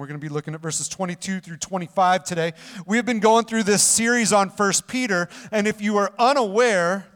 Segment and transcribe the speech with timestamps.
[0.00, 2.54] We're going to be looking at verses 22 through 25 today.
[2.86, 7.06] We have been going through this series on First Peter, and if you are unaware,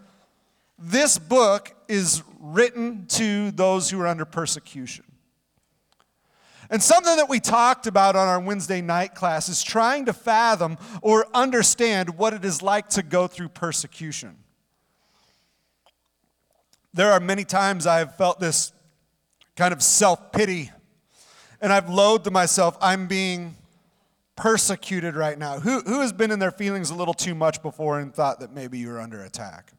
[0.78, 5.06] this book is written to those who are under persecution.
[6.68, 10.76] And something that we talked about on our Wednesday night class is trying to fathom
[11.00, 14.36] or understand what it is like to go through persecution.
[16.92, 18.74] There are many times I've felt this
[19.56, 20.70] kind of self pity
[21.64, 23.56] and I've loathed myself, I'm being
[24.36, 25.60] persecuted right now.
[25.60, 28.52] Who, who has been in their feelings a little too much before and thought that
[28.52, 29.72] maybe you were under attack?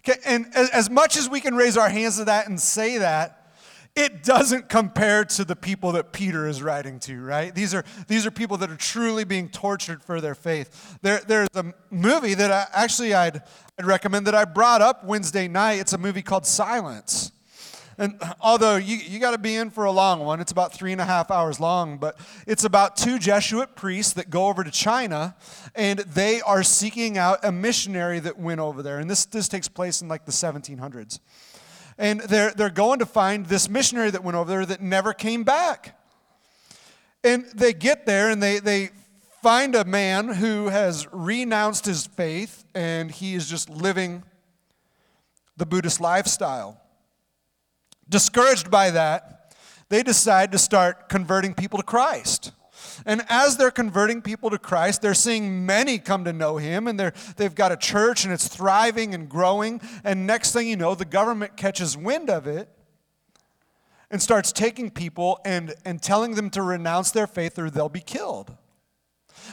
[0.00, 2.98] Okay, and as, as much as we can raise our hands to that and say
[2.98, 3.52] that,
[3.94, 7.54] it doesn't compare to the people that Peter is writing to, right?
[7.54, 10.98] These are, these are people that are truly being tortured for their faith.
[11.02, 13.42] There, there's a movie that I, actually I'd,
[13.78, 15.78] I'd recommend that I brought up Wednesday night.
[15.78, 17.30] It's a movie called Silence.
[17.98, 20.92] And although you, you got to be in for a long one, it's about three
[20.92, 24.70] and a half hours long, but it's about two Jesuit priests that go over to
[24.70, 25.34] China
[25.74, 28.98] and they are seeking out a missionary that went over there.
[28.98, 31.20] And this, this takes place in like the 1700s.
[31.98, 35.44] And they're, they're going to find this missionary that went over there that never came
[35.44, 35.98] back.
[37.24, 38.90] And they get there and they, they
[39.42, 44.22] find a man who has renounced his faith and he is just living
[45.56, 46.78] the Buddhist lifestyle.
[48.08, 49.54] Discouraged by that,
[49.88, 52.52] they decide to start converting people to Christ.
[53.04, 56.98] And as they're converting people to Christ, they're seeing many come to know Him, and
[56.98, 59.80] they're, they've got a church and it's thriving and growing.
[60.04, 62.68] And next thing you know, the government catches wind of it
[64.10, 68.00] and starts taking people and, and telling them to renounce their faith or they'll be
[68.00, 68.54] killed.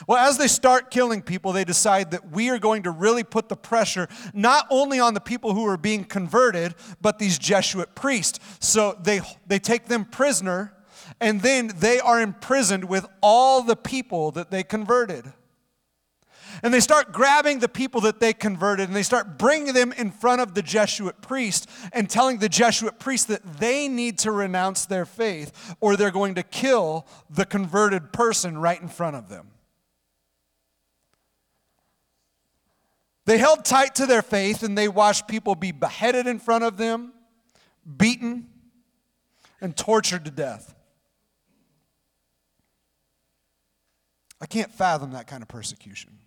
[0.06, 3.48] Well, as they start killing people, they decide that we are going to really put
[3.48, 8.40] the pressure not only on the people who are being converted, but these Jesuit priests.
[8.60, 10.74] So they, they take them prisoner,
[11.20, 15.32] and then they are imprisoned with all the people that they converted.
[16.62, 20.10] And they start grabbing the people that they converted and they start bringing them in
[20.10, 24.86] front of the Jesuit priest and telling the Jesuit priest that they need to renounce
[24.86, 29.48] their faith or they're going to kill the converted person right in front of them.
[33.26, 36.76] They held tight to their faith and they watched people be beheaded in front of
[36.76, 37.12] them,
[37.96, 38.48] beaten,
[39.60, 40.74] and tortured to death.
[44.40, 46.18] I can't fathom that kind of persecution.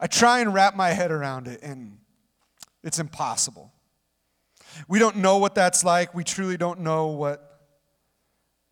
[0.00, 1.98] I try and wrap my head around it, and
[2.82, 3.72] it's impossible.
[4.86, 6.14] We don't know what that's like.
[6.14, 7.60] We truly don't know what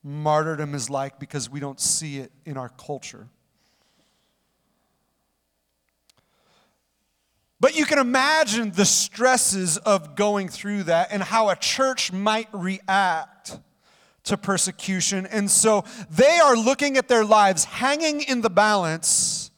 [0.03, 3.29] martyrdom is like because we don't see it in our culture.
[7.59, 12.49] But you can imagine the stresses of going through that and how a church might
[12.53, 13.59] react
[14.25, 15.25] to persecution.
[15.27, 19.51] And so they are looking at their lives hanging in the balance.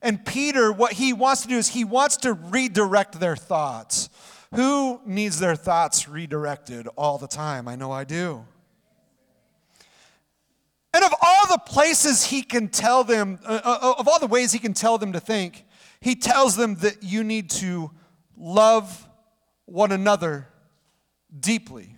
[0.00, 4.08] And Peter, what he wants to do is he wants to redirect their thoughts.
[4.54, 7.66] Who needs their thoughts redirected all the time?
[7.66, 8.44] I know I do.
[10.92, 14.52] And of all the places he can tell them, uh, uh of all the ways
[14.52, 15.64] he can tell them to think,
[16.00, 17.90] he tells them that you need to
[18.36, 19.08] love
[19.66, 20.48] one another
[21.38, 21.94] deeply.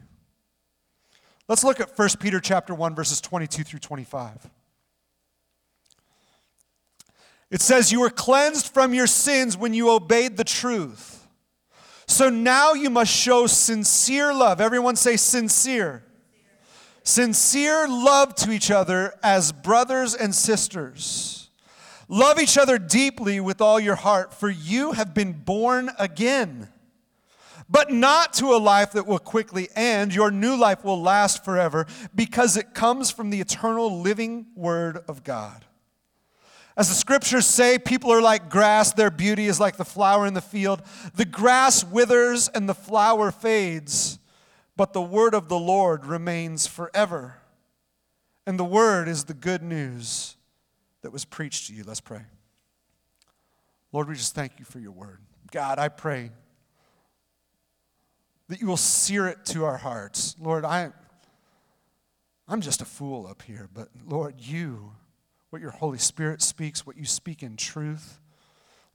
[1.48, 4.50] Let's look at 1 Peter chapter 1 verses 22 through 25.
[7.50, 11.28] It says you were cleansed from your sins when you obeyed the truth.
[12.06, 14.60] So now you must show sincere love.
[14.60, 16.02] Everyone say sincere.
[17.04, 21.41] Sincere love to each other as brothers and sisters.
[22.08, 26.68] Love each other deeply with all your heart, for you have been born again.
[27.68, 30.14] But not to a life that will quickly end.
[30.14, 35.24] Your new life will last forever because it comes from the eternal living Word of
[35.24, 35.64] God.
[36.76, 40.34] As the scriptures say, people are like grass, their beauty is like the flower in
[40.34, 40.82] the field.
[41.14, 44.18] The grass withers and the flower fades,
[44.76, 47.36] but the word of the Lord remains forever.
[48.46, 50.36] And the word is the good news
[51.02, 51.84] that was preached to you.
[51.84, 52.22] Let's pray.
[53.92, 55.18] Lord, we just thank you for your word.
[55.50, 56.30] God, I pray
[58.48, 60.34] that you will sear it to our hearts.
[60.40, 60.92] Lord, I,
[62.48, 64.92] I'm just a fool up here, but Lord, you,
[65.50, 68.18] what your Holy Spirit speaks, what you speak in truth,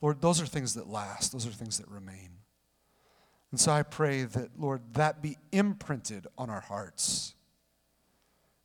[0.02, 2.30] Lord, those are things that last, those are things that remain.
[3.52, 7.34] And so I pray that, Lord, that be imprinted on our hearts.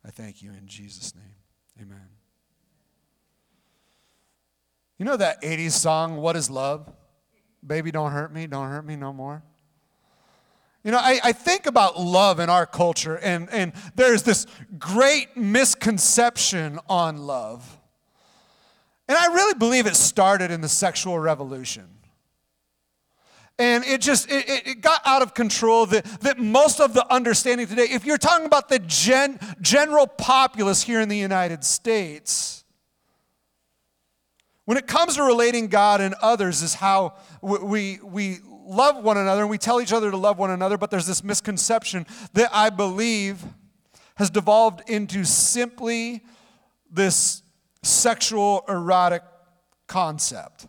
[0.05, 1.35] I thank you in Jesus' name.
[1.81, 2.22] Amen.
[5.03, 6.89] You know that 80s song, What is Love?
[7.67, 9.43] Baby, don't hurt me, don't hurt me no more.
[10.81, 14.47] You know, I, I think about love in our culture, and, and there's this
[14.79, 17.81] great misconception on love.
[19.09, 21.89] And I really believe it started in the sexual revolution.
[23.59, 27.67] And it just it, it got out of control that, that most of the understanding
[27.67, 32.62] today, if you're talking about the gen, general populace here in the United States,
[34.65, 39.41] when it comes to relating God and others, is how we, we love one another
[39.41, 42.69] and we tell each other to love one another, but there's this misconception that I
[42.69, 43.43] believe
[44.15, 46.23] has devolved into simply
[46.89, 47.41] this
[47.81, 49.23] sexual erotic
[49.87, 50.67] concept.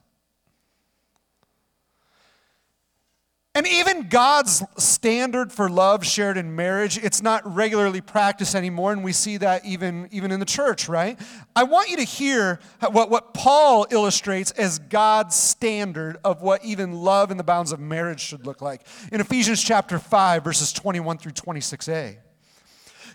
[3.56, 9.04] And even God's standard for love shared in marriage, it's not regularly practiced anymore, and
[9.04, 11.16] we see that even, even in the church, right?
[11.54, 12.58] I want you to hear
[12.90, 17.78] what, what Paul illustrates as God's standard of what even love in the bounds of
[17.78, 18.80] marriage should look like.
[19.12, 22.16] In Ephesians chapter 5, verses 21 through 26a,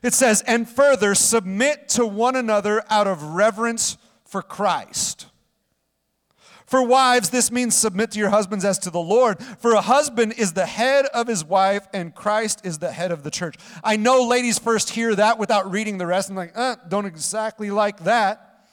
[0.02, 5.26] it says, And further, submit to one another out of reverence for Christ.
[6.70, 9.42] For wives, this means submit to your husbands as to the Lord.
[9.58, 13.24] For a husband is the head of his wife, and Christ is the head of
[13.24, 13.56] the church.
[13.84, 16.30] I know ladies first hear that without reading the rest.
[16.30, 18.68] I'm like, uh, don't exactly like that.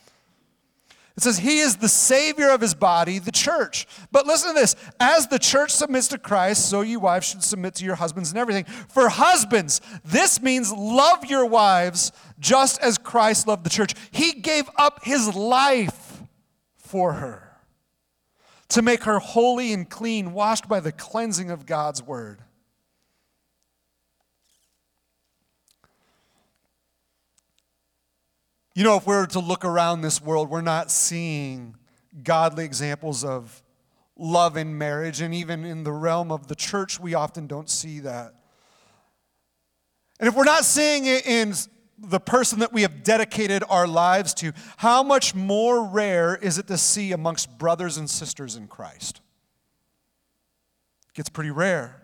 [1.17, 3.87] It says, He is the Savior of His body, the church.
[4.13, 7.77] But listen to this as the church submits to Christ, so you wives should submit
[7.77, 8.65] to your husbands and everything.
[8.91, 13.95] For husbands, this means love your wives just as Christ loved the church.
[14.11, 16.21] He gave up His life
[16.77, 17.46] for her
[18.69, 22.41] to make her holy and clean, washed by the cleansing of God's word.
[28.75, 31.77] You know, if we were to look around this world, we're not seeing
[32.23, 33.63] godly examples of
[34.19, 38.01] love in marriage, and even in the realm of the church, we often don't see
[38.01, 38.35] that.
[40.19, 41.55] And if we're not seeing it in
[41.99, 46.67] the person that we have dedicated our lives to, how much more rare is it
[46.69, 49.21] to see amongst brothers and sisters in Christ?
[51.09, 52.03] It gets pretty rare.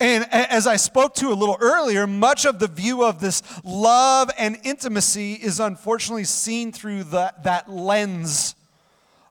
[0.00, 4.30] And as I spoke to a little earlier, much of the view of this love
[4.38, 8.54] and intimacy is unfortunately seen through the, that lens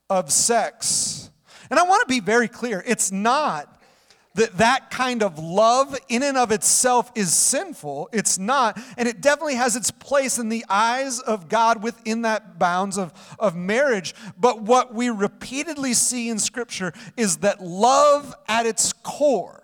[0.09, 1.29] of sex.
[1.69, 3.76] And I want to be very clear it's not
[4.37, 8.07] that that kind of love in and of itself is sinful.
[8.13, 8.79] It's not.
[8.95, 13.13] And it definitely has its place in the eyes of God within that bounds of,
[13.39, 14.13] of marriage.
[14.37, 19.63] But what we repeatedly see in Scripture is that love at its core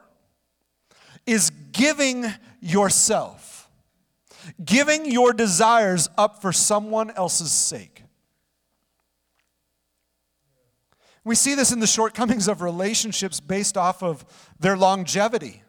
[1.28, 2.26] is giving
[2.60, 3.70] yourself,
[4.66, 8.03] giving your desires up for someone else's sake.
[11.24, 14.26] We see this in the shortcomings of relationships based off of
[14.60, 15.64] their longevity.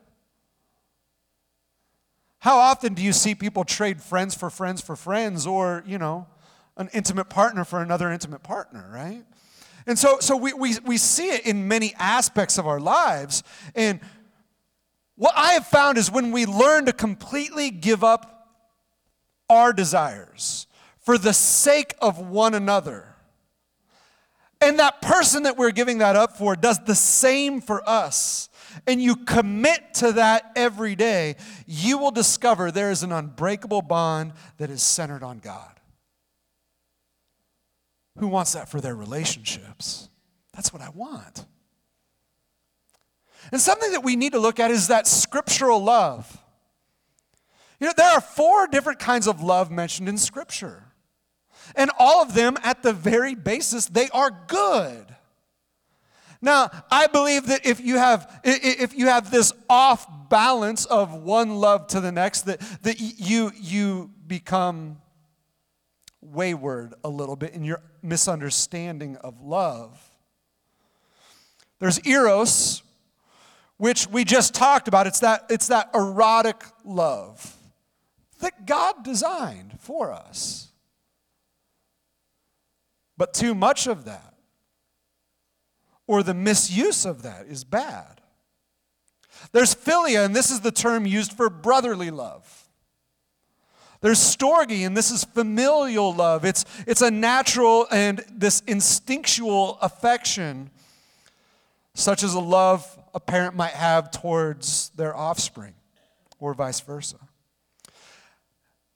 [2.38, 6.26] How often do you see people trade friends for friends for friends or, you know,
[6.76, 9.24] an intimate partner for another intimate partner, right?
[9.86, 13.42] And so, so we, we, we see it in many aspects of our lives.
[13.74, 14.00] And
[15.16, 18.48] what I have found is when we learn to completely give up
[19.48, 20.66] our desires
[20.98, 23.13] for the sake of one another,
[24.60, 28.48] and that person that we're giving that up for does the same for us,
[28.86, 31.36] and you commit to that every day,
[31.66, 35.80] you will discover there is an unbreakable bond that is centered on God.
[38.18, 40.08] Who wants that for their relationships?
[40.52, 41.46] That's what I want.
[43.52, 46.40] And something that we need to look at is that scriptural love.
[47.80, 50.83] You know, there are four different kinds of love mentioned in Scripture.
[51.74, 55.06] And all of them, at the very basis, they are good.
[56.40, 61.56] Now, I believe that if you have if you have this off balance of one
[61.56, 64.98] love to the next, that, that you you become
[66.20, 70.10] wayward a little bit in your misunderstanding of love.
[71.78, 72.82] There's eros,
[73.76, 75.06] which we just talked about.
[75.06, 77.56] It's that, it's that erotic love
[78.40, 80.68] that God designed for us.
[83.16, 84.34] But too much of that,
[86.06, 88.20] or the misuse of that, is bad.
[89.52, 92.68] There's philia, and this is the term used for brotherly love.
[94.00, 96.44] There's storge, and this is familial love.
[96.44, 100.70] It's, it's a natural and this instinctual affection,
[101.94, 105.74] such as a love a parent might have towards their offspring,
[106.38, 107.16] or vice versa.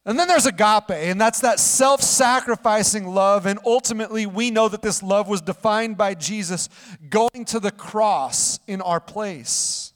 [0.09, 3.45] And then there's agape, and that's that self sacrificing love.
[3.45, 6.71] And ultimately, we know that this love was defined by Jesus
[7.11, 9.93] going to the cross in our place.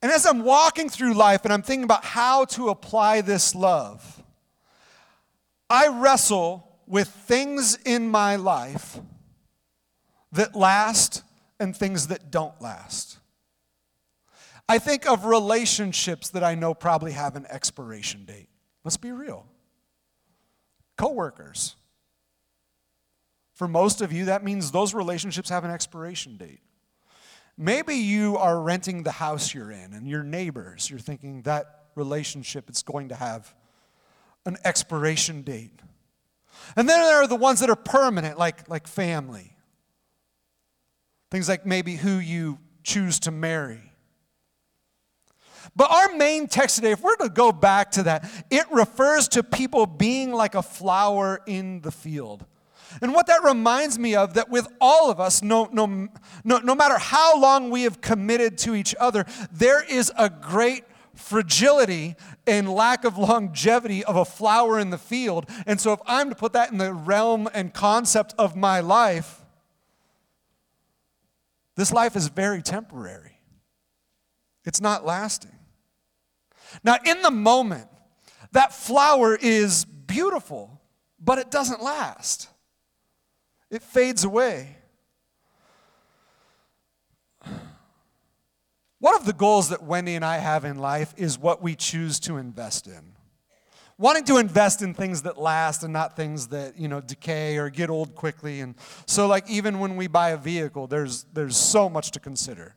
[0.00, 4.22] And as I'm walking through life and I'm thinking about how to apply this love,
[5.68, 9.00] I wrestle with things in my life
[10.30, 11.24] that last
[11.62, 13.18] and things that don't last.
[14.68, 18.48] I think of relationships that I know probably have an expiration date.
[18.84, 19.46] Let's be real.
[20.96, 21.76] Coworkers.
[23.54, 26.60] For most of you, that means those relationships have an expiration date.
[27.56, 32.70] Maybe you are renting the house you're in and your neighbors, you're thinking that relationship
[32.70, 33.54] is going to have
[34.46, 35.80] an expiration date.
[36.76, 39.51] And then there are the ones that are permanent, like, like family.
[41.32, 43.80] Things like maybe who you choose to marry.
[45.74, 49.42] But our main text today, if we're to go back to that, it refers to
[49.42, 52.44] people being like a flower in the field.
[53.00, 56.08] And what that reminds me of, that with all of us, no, no,
[56.44, 60.84] no, no matter how long we have committed to each other, there is a great
[61.14, 62.14] fragility
[62.46, 65.48] and lack of longevity of a flower in the field.
[65.64, 69.41] And so, if I'm to put that in the realm and concept of my life,
[71.76, 73.38] this life is very temporary,
[74.64, 75.50] it's not lasting.
[76.84, 77.88] Now, in the moment,
[78.52, 80.80] that flower is beautiful,
[81.18, 82.48] but it doesn't last,
[83.70, 84.76] it fades away.
[88.98, 92.20] One of the goals that Wendy and I have in life is what we choose
[92.20, 93.16] to invest in.
[94.02, 97.70] Wanting to invest in things that last and not things that, you know, decay or
[97.70, 98.58] get old quickly.
[98.58, 98.74] And
[99.06, 102.74] so like even when we buy a vehicle, there's there's so much to consider.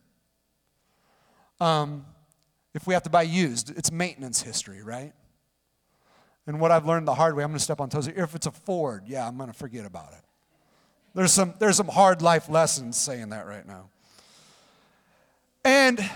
[1.60, 2.05] Um,
[2.75, 5.13] if we have to buy used, it's maintenance history, right?
[6.46, 8.08] And what I've learned the hard way, I'm going to step on toes.
[8.08, 10.24] If it's a Ford, yeah, I'm going to forget about it.
[11.15, 13.89] There's some, there's some hard life lessons saying that right now.
[15.63, 16.08] And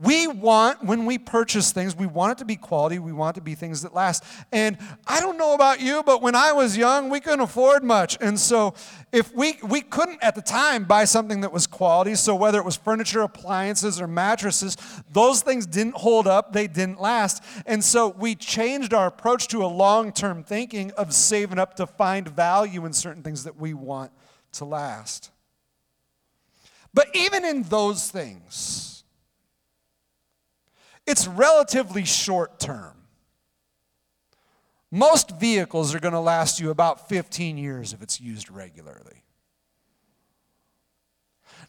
[0.00, 3.00] we want, when we purchase things, we want it to be quality.
[3.00, 4.22] We want it to be things that last.
[4.52, 4.78] And
[5.08, 8.16] I don't know about you, but when I was young, we couldn't afford much.
[8.20, 8.74] And so
[9.10, 12.64] if we, we couldn't at the time buy something that was quality, so whether it
[12.64, 14.76] was furniture, appliances, or mattresses,
[15.10, 17.42] those things didn't hold up, they didn't last.
[17.66, 21.88] And so we changed our approach to a long term thinking of saving up to
[21.88, 24.12] find value in certain things that we want
[24.52, 25.32] to last.
[26.94, 28.97] But even in those things,
[31.08, 32.94] it's relatively short term.
[34.90, 39.24] Most vehicles are going to last you about 15 years if it's used regularly.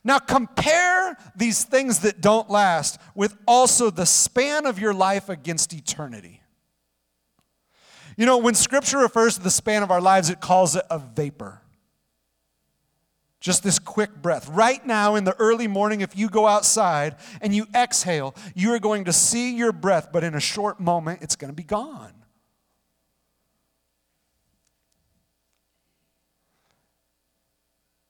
[0.04, 5.74] Now, compare these things that don't last with also the span of your life against
[5.74, 6.42] eternity.
[8.16, 11.00] You know, when scripture refers to the span of our lives, it calls it a
[11.00, 11.62] vapor.
[13.40, 14.50] Just this quick breath.
[14.50, 18.80] Right now, in the early morning, if you go outside and you exhale, you are
[18.80, 22.14] going to see your breath, but in a short moment, it's going to be gone.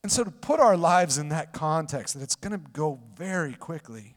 [0.02, 3.54] And so, to put our lives in that context, that it's going to go very
[3.54, 4.16] quickly,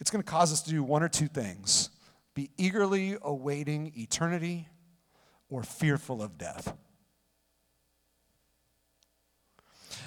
[0.00, 1.90] it's going to cause us to do one or two things
[2.34, 4.68] be eagerly awaiting eternity
[5.48, 6.74] or fearful of death.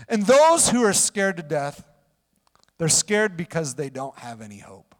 [0.07, 1.85] And those who are scared to death,
[2.77, 4.95] they're scared because they don't have any hope.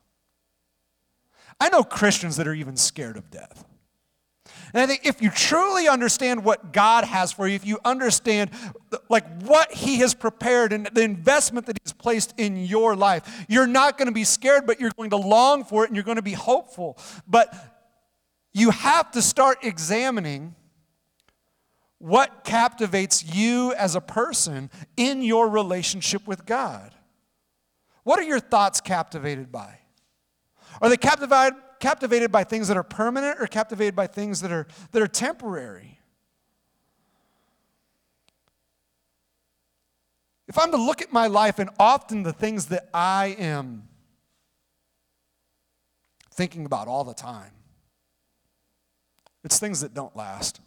[1.60, 3.66] I know Christians that are even scared of death.
[4.74, 8.52] And I think if you truly understand what God has for you, if you understand
[9.10, 13.68] like what he has prepared and the investment that he's placed in your life, you're
[13.68, 16.18] not going to be scared, but you're going to long for it and you're going
[16.18, 16.98] to be hopeful.
[17.28, 17.54] But
[18.54, 20.56] you have to start examining
[22.00, 26.94] what captivates you as a person in your relationship with God?
[28.04, 29.80] What are your thoughts captivated by?
[30.82, 34.68] Are they captivated, captivated by things that are permanent or captivated by things that are,
[34.92, 36.00] that are temporary?
[40.48, 43.89] If I'm to look at my life and often the things that I am
[46.32, 47.51] thinking about all the time,
[49.44, 50.62] it's things that don't last.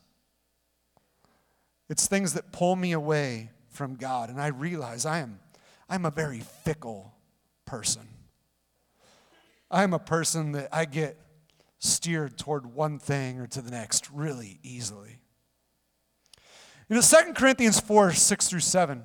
[1.91, 4.31] It's things that pull me away from God.
[4.31, 5.41] And I realize I am
[5.89, 7.13] I'm a very fickle
[7.67, 8.07] person.
[9.73, 11.19] I'm a person that I get
[11.81, 15.19] steered toward one thing or to the next really easily.
[16.89, 19.05] You know, 2 Corinthians 4 6 through 7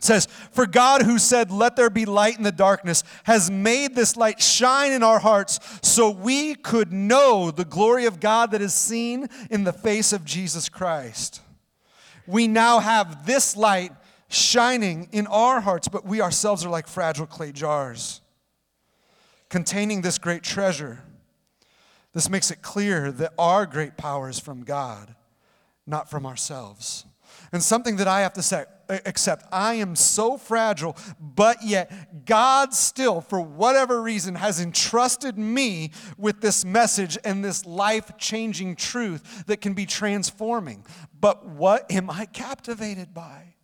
[0.00, 4.16] says, For God who said, Let there be light in the darkness, has made this
[4.16, 8.74] light shine in our hearts so we could know the glory of God that is
[8.74, 11.40] seen in the face of Jesus Christ
[12.26, 13.92] we now have this light
[14.28, 18.20] shining in our hearts, but we ourselves are like fragile clay jars
[19.48, 21.00] containing this great treasure.
[22.12, 25.14] This makes it clear that our great power is from God,
[25.86, 27.04] not from ourselves.
[27.52, 32.74] And something that I have to say, accept I am so fragile, but yet God
[32.74, 39.44] still, for whatever reason, has entrusted me with this message and this life changing truth
[39.46, 40.84] that can be transforming.
[41.18, 43.54] But what am I captivated by?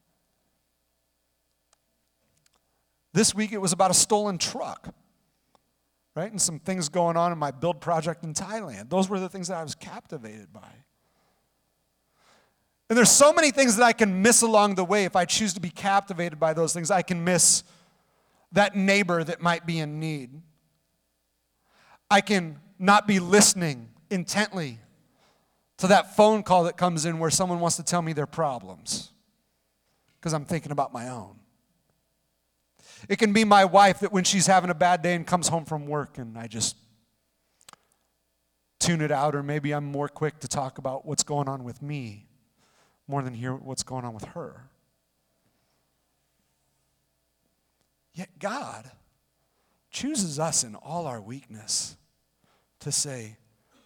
[3.12, 4.94] This week it was about a stolen truck,
[6.14, 6.30] right?
[6.30, 8.88] And some things going on in my build project in Thailand.
[8.88, 10.84] Those were the things that I was captivated by.
[12.90, 15.54] And there's so many things that I can miss along the way if I choose
[15.54, 16.90] to be captivated by those things.
[16.90, 17.62] I can miss
[18.50, 20.42] that neighbor that might be in need.
[22.10, 24.80] I can not be listening intently
[25.78, 29.12] to that phone call that comes in where someone wants to tell me their problems
[30.18, 31.36] because I'm thinking about my own.
[33.08, 35.64] It can be my wife that when she's having a bad day and comes home
[35.64, 36.74] from work and I just
[38.80, 41.82] tune it out, or maybe I'm more quick to talk about what's going on with
[41.82, 42.26] me
[43.10, 44.70] more than hear what's going on with her.
[48.14, 48.90] Yet God
[49.90, 51.96] chooses us in all our weakness
[52.80, 53.36] to say,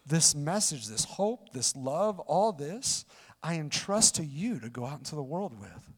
[0.06, 3.04] This message, this hope, this love, all this,
[3.42, 5.90] I entrust to you to go out into the world with.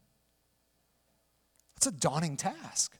[1.77, 2.97] It's a daunting task.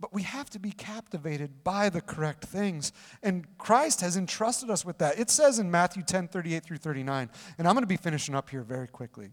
[0.00, 2.92] But we have to be captivated by the correct things.
[3.22, 5.18] And Christ has entrusted us with that.
[5.18, 8.50] It says in Matthew 10 38 through 39, and I'm going to be finishing up
[8.50, 9.30] here very quickly.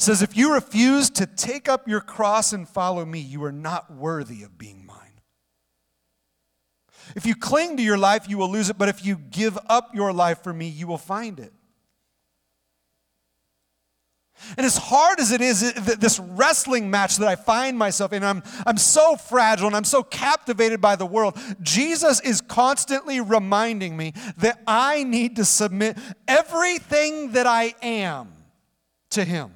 [0.00, 3.52] It says, If you refuse to take up your cross and follow me, you are
[3.52, 4.96] not worthy of being mine.
[7.16, 9.94] If you cling to your life, you will lose it, but if you give up
[9.94, 11.52] your life for me, you will find it.
[14.56, 18.42] And as hard as it is, this wrestling match that I find myself in, I'm,
[18.66, 21.38] I'm so fragile and I'm so captivated by the world.
[21.62, 28.32] Jesus is constantly reminding me that I need to submit everything that I am
[29.10, 29.52] to Him.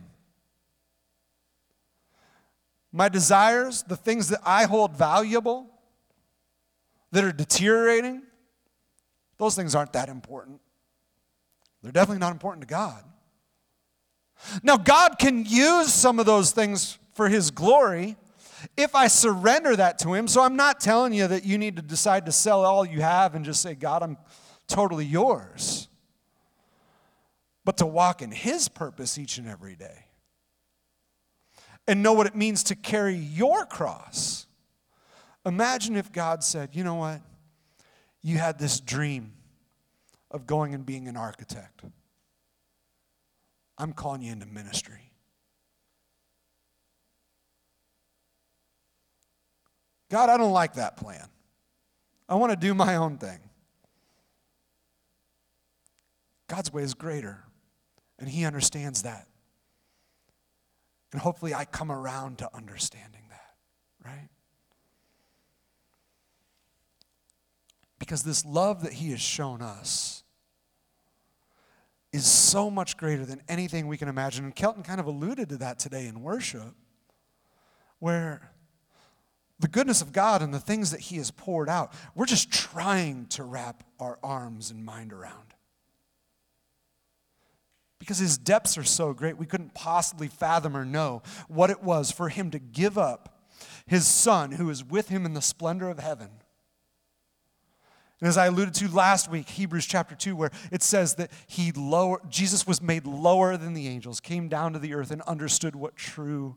[2.93, 5.67] My desires, the things that I hold valuable,
[7.11, 8.23] that are deteriorating,
[9.39, 10.61] those things aren't that important.
[11.83, 13.05] They're definitely not important to God.
[14.63, 18.17] Now, God can use some of those things for His glory
[18.77, 20.29] if I surrender that to Him.
[20.29, 23.35] So I'm not telling you that you need to decide to sell all you have
[23.35, 24.17] and just say, God, I'm
[24.67, 25.89] totally yours.
[27.65, 30.07] But to walk in His purpose each and every day
[31.87, 34.47] and know what it means to carry your cross.
[35.47, 37.21] Imagine if God said, you know what?
[38.23, 39.33] You had this dream
[40.31, 41.83] of going and being an architect.
[43.79, 45.13] I'm calling you into ministry.
[50.11, 51.29] God, I don't like that plan.
[52.29, 53.39] I want to do my own thing.
[56.47, 57.45] God's way is greater,
[58.19, 59.27] and He understands that.
[61.13, 63.55] And hopefully, I come around to understanding that,
[64.05, 64.29] right?
[67.99, 70.24] Because this love that He has shown us
[72.15, 74.45] is so much greater than anything we can imagine.
[74.45, 76.73] And Kelton kind of alluded to that today in worship,
[77.99, 78.53] where
[79.59, 83.27] the goodness of God and the things that He has poured out, we're just trying
[83.31, 85.55] to wrap our arms and mind around.
[87.99, 92.13] Because His depths are so great, we couldn't possibly fathom or know what it was
[92.13, 93.51] for Him to give up
[93.87, 96.31] His Son, who is with Him in the splendor of heaven
[98.21, 101.73] and as I alluded to last week, Hebrews chapter 2, where it says that he
[101.73, 105.75] lower, Jesus was made lower than the angels, came down to the earth and understood
[105.75, 106.57] what true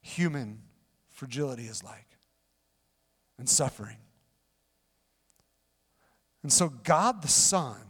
[0.00, 0.60] human
[1.10, 2.06] fragility is like
[3.38, 3.96] and suffering.
[6.42, 7.80] And so God the Son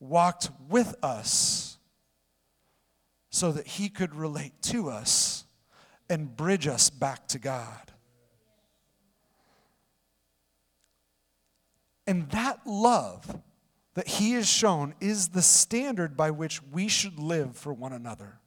[0.00, 1.78] walked with us
[3.30, 5.44] so that he could relate to us
[6.08, 7.92] and bridge us back to God.
[12.10, 13.40] And that love
[13.94, 18.40] that he has shown is the standard by which we should live for one another.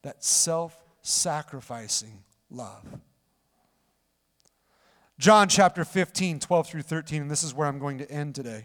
[0.00, 2.82] That self sacrificing love.
[5.18, 8.64] John chapter 15, 12 through 13, and this is where I'm going to end today.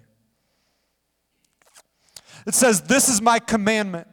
[2.46, 4.08] It says, This is my commandment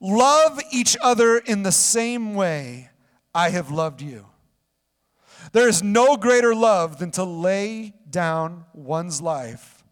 [0.00, 2.88] love each other in the same way
[3.34, 4.24] I have loved you.
[5.52, 9.84] There is no greater love than to lay down one's life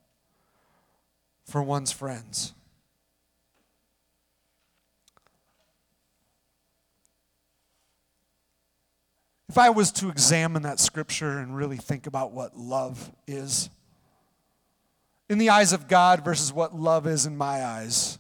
[1.45, 2.55] for one's friends.
[9.49, 13.71] If I was to examine that scripture and really think about what love is,
[15.29, 18.19] in the eyes of God versus what love is in my eyes,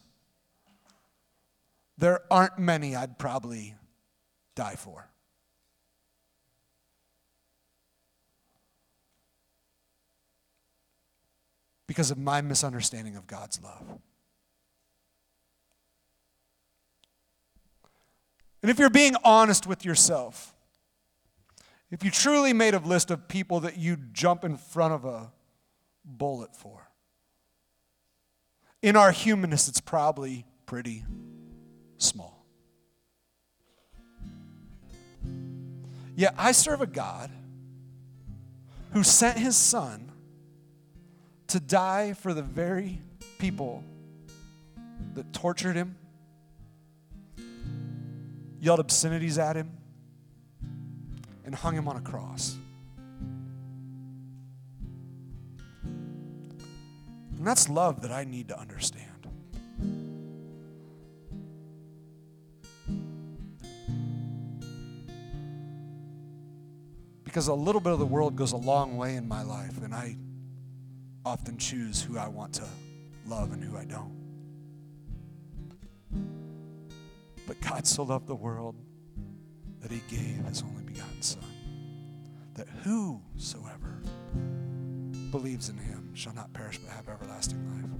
[1.98, 3.74] there aren't many I'd probably
[4.54, 5.08] die for.
[11.86, 13.82] Because of my misunderstanding of God's love.
[18.62, 20.54] And if you're being honest with yourself,
[21.90, 25.30] if you truly made a list of people that you'd jump in front of a
[26.04, 26.88] bullet for,
[28.80, 31.04] in our humanness, it's probably pretty
[31.98, 32.46] small.
[36.16, 37.30] Yet I serve a God
[38.92, 40.10] who sent his son
[41.48, 43.00] to die for the very
[43.38, 43.84] people
[45.14, 45.96] that tortured him,
[48.60, 49.70] yelled obscenities at him,
[51.44, 52.56] and hung him on a cross.
[57.38, 59.10] And that's love that I need to understand.
[67.22, 69.92] Because a little bit of the world goes a long way in my life, and
[69.92, 70.16] I
[71.24, 72.64] often choose who I want to
[73.26, 74.12] love and who I don't.
[77.46, 78.74] But God so loved the world
[79.80, 81.44] that he gave his only begotten Son,
[82.54, 84.00] that whosoever
[85.30, 87.90] believes in him shall not perish but have everlasting life.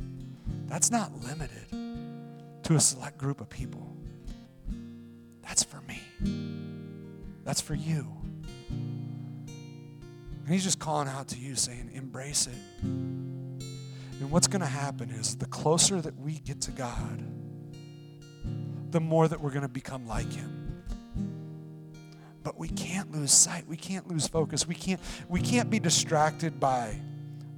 [0.66, 1.66] That's not limited
[2.64, 3.94] to a select group of people.
[5.42, 6.00] That's for me.
[7.44, 8.23] That's for you.
[10.44, 12.82] And he's just calling out to you, saying, embrace it.
[12.82, 17.24] And what's going to happen is the closer that we get to God,
[18.90, 20.82] the more that we're going to become like him.
[22.42, 23.66] But we can't lose sight.
[23.66, 24.68] We can't lose focus.
[24.68, 27.00] We can't, we can't be distracted by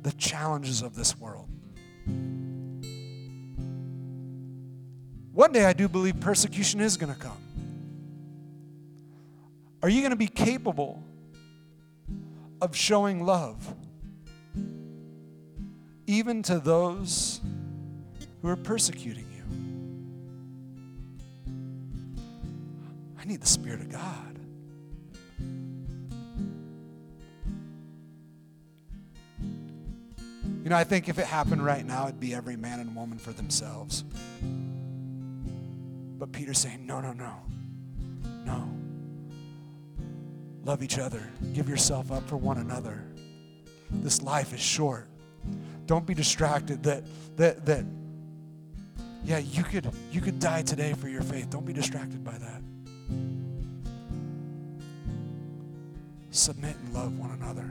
[0.03, 1.49] the challenges of this world.
[5.33, 7.42] One day I do believe persecution is going to come.
[9.83, 11.03] Are you going to be capable
[12.61, 13.75] of showing love
[16.07, 17.40] even to those
[18.42, 19.45] who are persecuting you?
[23.19, 24.38] I need the Spirit of God.
[30.66, 33.19] You know, I think if it happened right now, it'd be every man and woman
[33.19, 34.03] for themselves.
[36.19, 37.33] But Peter's saying, no, no, no.
[38.45, 38.76] No.
[40.66, 41.22] Love each other.
[41.52, 43.05] Give yourself up for one another.
[43.88, 45.07] This life is short.
[45.87, 47.05] Don't be distracted that
[47.37, 47.85] that that
[49.24, 51.50] yeah, you could you could die today for your faith.
[51.50, 52.62] Don't be distracted by that.
[56.31, 57.70] Submit and love one another.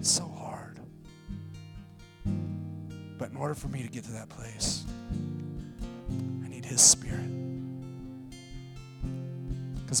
[0.00, 0.80] It's so hard.
[3.16, 4.84] But in order for me to get to that place,
[6.44, 7.45] I need His Spirit.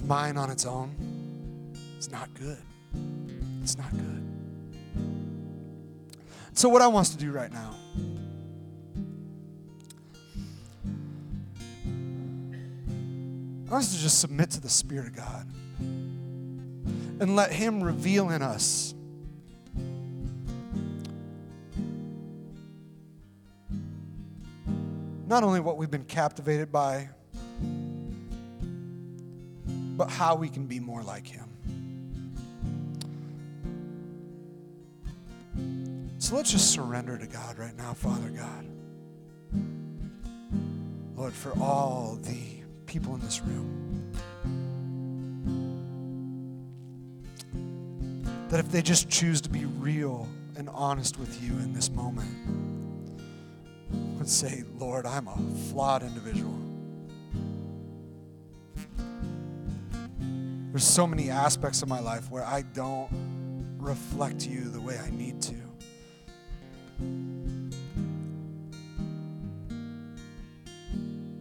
[0.02, 2.58] Mine on its own is not good.
[3.62, 4.22] It's not good.
[6.52, 7.74] So, what I want us to do right now,
[13.66, 15.46] I want us to just submit to the Spirit of God
[17.20, 18.94] and let Him reveal in us
[25.26, 27.08] not only what we've been captivated by,
[29.96, 31.48] but how we can be more like Him.
[36.18, 38.66] So let's just surrender to God right now, Father God.
[41.14, 44.12] Lord, for all the people in this room,
[48.48, 52.28] that if they just choose to be real and honest with you in this moment,
[54.18, 55.36] would say, Lord, I'm a
[55.70, 56.65] flawed individual.
[60.76, 63.08] There's so many aspects of my life where I don't
[63.78, 65.54] reflect you the way I need to.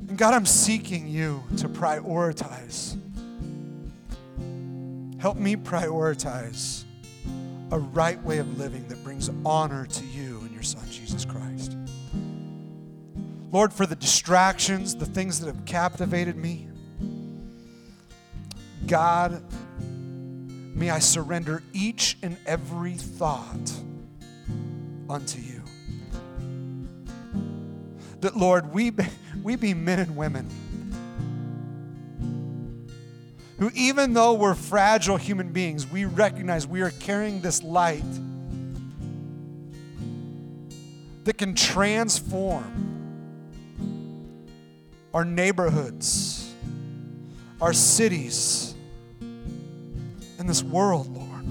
[0.07, 2.97] And God, I'm seeking you to prioritize.
[5.19, 6.85] Help me prioritize
[7.71, 11.75] a right way of living that brings honor to you and your Son, Jesus Christ.
[13.51, 16.69] Lord, for the distractions, the things that have captivated me,
[18.87, 19.41] God,
[19.79, 23.71] may I surrender each and every thought
[25.09, 25.61] unto you.
[28.21, 29.05] that, Lord, we, be,
[29.43, 30.49] we be men and women
[33.59, 38.03] who, even though we're fragile human beings, we recognize we are carrying this light
[41.23, 42.81] that can transform
[45.13, 46.53] our neighborhoods,
[47.61, 48.74] our cities,
[50.45, 51.43] and this world, Lord.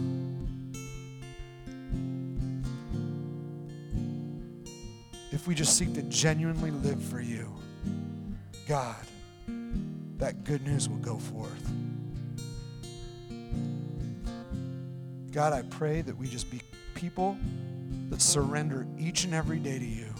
[5.32, 7.52] If we just seek to genuinely live for you,
[8.68, 9.04] God,
[10.18, 11.72] that good news will go forth.
[15.32, 16.60] God, I pray that we just be
[16.94, 17.36] people
[18.10, 20.13] that surrender each and every day to you.